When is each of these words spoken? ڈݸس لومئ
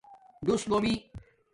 ڈݸس 0.45 0.63
لومئ 0.69 0.93